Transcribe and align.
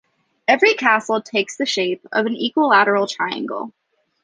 Every 0.47 0.73
castle 0.73 1.21
takes 1.21 1.57
the 1.57 1.67
shape 1.67 2.07
of 2.11 2.25
an 2.25 2.35
equilateral 2.35 3.05
triangle 3.05 3.71